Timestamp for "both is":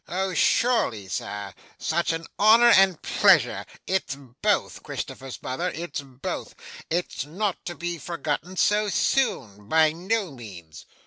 6.01-7.23